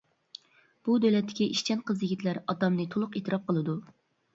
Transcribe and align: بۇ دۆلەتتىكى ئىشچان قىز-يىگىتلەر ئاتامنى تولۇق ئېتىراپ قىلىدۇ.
بۇ 0.87 0.95
دۆلەتتىكى 1.03 1.47
ئىشچان 1.57 1.85
قىز-يىگىتلەر 1.93 2.43
ئاتامنى 2.47 2.93
تولۇق 2.97 3.21
ئېتىراپ 3.23 3.51
قىلىدۇ. 3.51 3.83